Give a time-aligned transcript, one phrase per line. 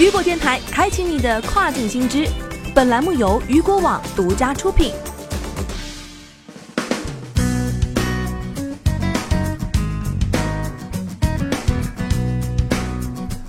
[0.00, 2.26] 雨果电台开启你的跨境新知，
[2.74, 4.94] 本栏目由雨果网独家出品。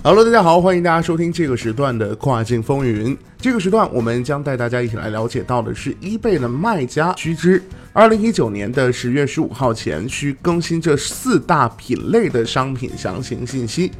[0.02, 3.16] Hello，大家好，欢迎大家收听这个时段的跨境风云。
[3.38, 7.62] 这个时段，我们将带大家一起来了解到的是，eBay 的卖家须知，
[7.94, 13.90] 二零一九年的十月十五号前需更新这四大品类的商品详情信息。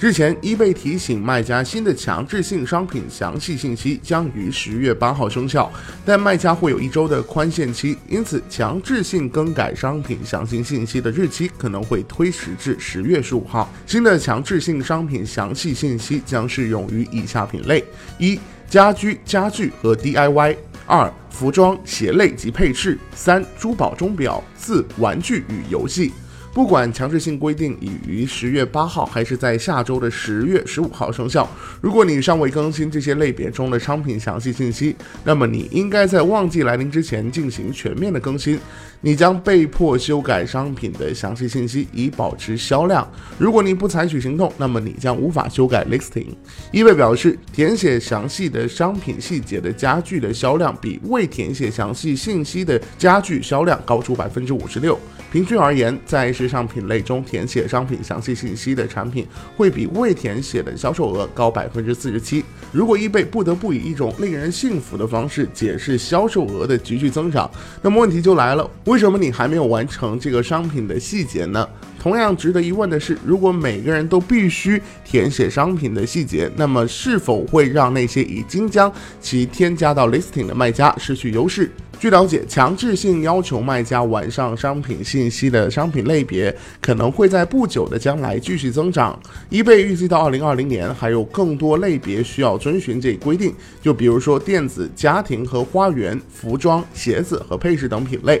[0.00, 5.70] 日前 e 被提醒卖家，新的强制性商品详细信息将于十月八号生效，
[6.06, 13.70] 但卖家会有一周的宽限期，因此强制性更改商品详细信息的日期可能会推迟至十月十五号。
[13.86, 17.84] 新的强制性商品详细信息将适用于以下品类：
[18.18, 18.40] 一、
[18.70, 26.10] 家居、家具和 DIY；二、服装、鞋类及配饰；三、珠宝、钟表；四、玩具与游戏。
[26.52, 31.48] 不管强制性规定已于十月八号，还是在下周的十月十五号生效，
[31.80, 38.58] 如果你尚未更新这些类别中的商品详细信息，那么你应该在旺季来临之前进行全面的更新。
[39.02, 43.08] 你将被迫修改商品的详细信息，以保持销量。
[43.38, 46.26] 如果你不采取行动，那么你将无法修改 listing。
[46.70, 54.98] 一位表示，填写详细的商品细节的家具的销量比未填写详细信息的家具销量高出百分之五十六。
[55.32, 59.26] 平均而言，在时尚品类中填写商品详细信息的产品
[59.58, 62.42] 会比未填写的销售额高百分之四十七。
[62.72, 67.50] 如果易贝不得不以一种令人信服的方式解释销售额的急剧增长，
[67.82, 68.68] 那么问题就来了。
[68.86, 71.68] 为什么你还没有完成这个商品的细节呢？
[72.00, 81.70] 同样值得一问的是，如果每个人都必须填写商品的细节，那么是否会让那些已经将其添加到 listing 的卖家失去优势？
[82.00, 89.20] 据了解，强制性要求卖家完上商品信息的商品类别可能会在不久的将来继续增长。
[89.50, 98.40] eBay 预计到二零二零年还有更多类别需要遵循这一规定，就比如说电子、家庭和花园、服装、鞋子和配饰等品类。